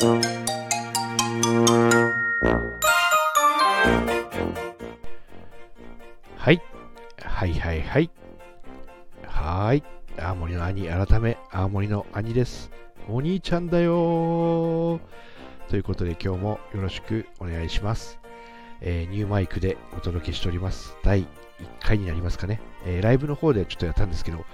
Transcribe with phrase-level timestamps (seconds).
[0.00, 0.06] は
[6.52, 6.62] い。
[7.20, 8.10] はいはいはい。
[9.26, 9.82] はーい。
[10.16, 12.70] 青森の兄、改め、青森の兄です。
[13.08, 15.00] お兄ちゃんだよ
[15.68, 18.20] ということで今日もよろしくお願いします。
[18.80, 20.94] えーニューマイクでお届けしております。
[21.02, 21.26] 第1
[21.80, 22.60] 回になりますかね。
[22.86, 24.44] えーライブの方でちょっとやったんですけど、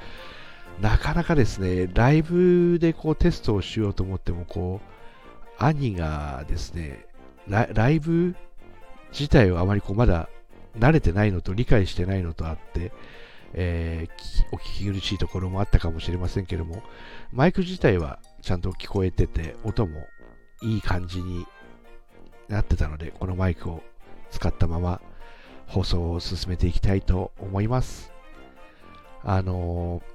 [0.80, 4.95] なかなかですね、ライブでこうテストをしようと思っても、こう、
[5.59, 7.07] 兄がですね、
[7.49, 8.35] ラライブ
[9.12, 10.29] 自体をあまりこうまだ
[10.79, 12.93] 慣れてないのと理解してないのとあって、
[13.53, 16.82] えーお聞き苦しいところもあったかもしれませんけども、
[17.32, 20.07] マイク自体はちゃんと聞こえてて、音も
[20.62, 21.46] いい感じに
[22.48, 23.82] なってたので、このマイクを
[24.31, 25.00] 使ったまま
[25.67, 28.12] 放送を進めていきたいと思います。
[29.23, 30.14] あのー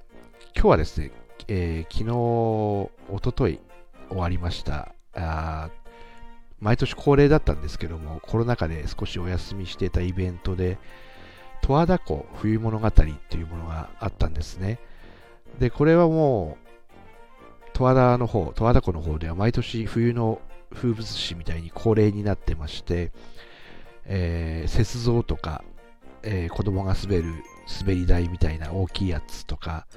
[0.56, 1.12] 今日はですね、
[1.48, 3.60] えー昨日、おととい
[4.10, 4.99] 終わりました。
[5.16, 5.70] あ
[6.60, 10.78] 毎年恒例だったんですけども、コロナ禍で少しお休みしてたイベントで、
[11.62, 14.80] 十和田湖冬物語っていうものがあったんですね。
[15.60, 20.42] で、これはもう、十和田の方、十和田湖の方では毎年冬の
[20.74, 23.12] 風物詩みたいに恒例になってまして、
[24.06, 25.64] えー雪像とか、
[26.24, 27.34] えー子供が滑る
[27.82, 29.88] 滑り台みたいな大きいやつとか、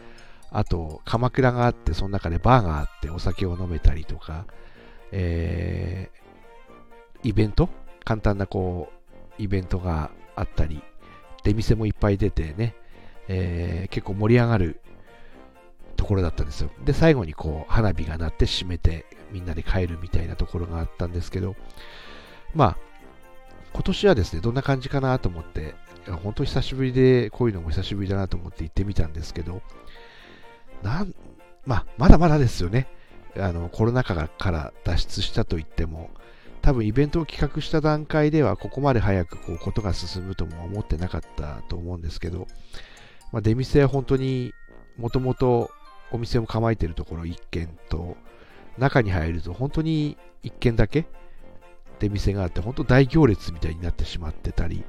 [0.51, 4.47] あと、鎌倉があって、その中でバーがあってお酒を飲めたりとか、
[5.13, 7.69] えーイベント？
[8.05, 8.91] 簡単なこ
[9.39, 10.83] う、イベントがあったり、
[11.45, 12.75] 出店もいっぱい出てね、
[13.29, 14.81] えー結構盛り上がる
[15.97, 16.71] ところだったんですよ。
[16.85, 21.55] で、最後にこう、花火が鳴って閉めて、みんなで帰るみたいなところがあったんですけど、
[22.55, 22.77] まあ、
[23.73, 25.75] 今年はですね、どんな感じかなと思って、
[26.25, 29.63] 本当久しぶりで、こういうのも久しぶりだなと思って行ってみたんですけど、
[30.83, 31.15] なん、
[31.65, 32.89] まあ、まだまだですよね。
[33.37, 36.11] あの、コロナ禍から脱出したと言っても、
[36.63, 42.47] 多分イベントを企画した段階ではここまで早くこうことが進むとも思ってなかったと思うんですけど、
[43.33, 44.55] まあ、出店は本当に
[44.97, 45.71] もともと
[46.13, 48.17] お店を構えているところ1軒と
[48.79, 51.07] 中に入ると本当に1軒だけ
[51.99, 54.85] 出店があって本当大行列みたいになってしまってたり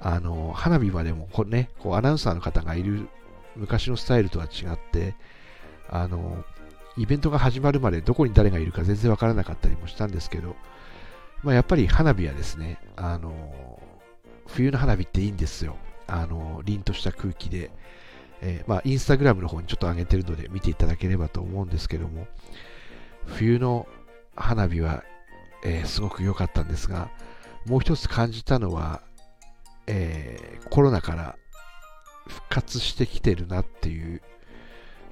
[0.00, 3.08] あの花火までもこ、ね、こうアナウンサーの方がいる
[3.54, 5.14] 昔のスタイルとは違って
[5.88, 6.44] あの
[6.96, 10.56] イベントが始まるまでどこに誰がいるか全然わからなかったりもしたんですけど、
[11.42, 13.80] まあ、やっぱり花火はですね、あの
[14.46, 15.76] 冬の花火っていいんですよ。
[16.06, 17.70] あの凛とした空気で、
[18.40, 22.26] えーまあ、インスタグラムの方にちょっと上げてるので見ていただければと思うんですけども、
[23.26, 23.86] 冬の
[24.34, 25.02] 花火は、
[25.64, 27.10] えーすごく良かったんですが、
[27.66, 29.02] もう一つ感じたのは、
[29.86, 31.36] えーコロナから
[32.28, 34.20] 復活してきてるなっていう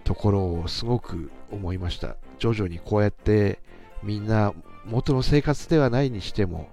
[0.04, 2.16] ところをすごく思いました。
[2.38, 3.60] 徐々にこうやって
[4.03, 4.53] みんな
[4.84, 6.69] 元の生活ではないにしても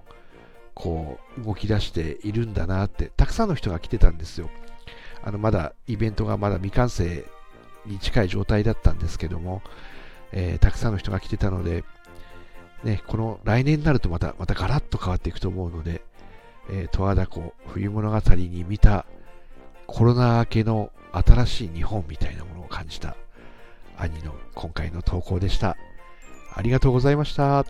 [0.74, 4.50] こう動き出しているんだなってたくさんの人が来てたんですよ。
[5.22, 7.24] あのまだイベントがまだ未完成
[7.86, 9.62] に近い状態だったんですけども、
[10.32, 11.84] えーたくさんの人が来てたので、
[12.84, 16.02] ね、この来年になるとまたまたガラッと変わっていくと思うので、
[16.70, 19.06] えー十和田湖冬物語に見た
[19.86, 23.16] コロナ明けの新しい日本みたいなもの感じた
[23.98, 25.76] 兄の今回の投稿でした。
[26.54, 27.66] ありがとうございました。